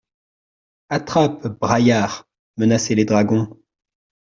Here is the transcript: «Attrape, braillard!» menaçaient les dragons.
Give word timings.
«Attrape, 0.89 1.45
braillard!» 1.45 2.25
menaçaient 2.57 2.95
les 2.95 3.05
dragons. 3.05 3.55